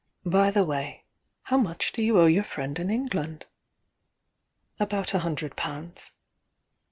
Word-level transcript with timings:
By 0.25 0.49
the 0.49 0.63
way, 0.63 1.03
how 1.43 1.57
much 1.57 1.91
do 1.91 2.01
you 2.01 2.19
owe 2.19 2.25
your 2.25 2.41
friend 2.43 2.79
in 2.79 2.89
England?" 2.89 3.45
"About 4.79 5.13
a 5.13 5.19
hundred 5.19 5.55
pounds." 5.55 6.09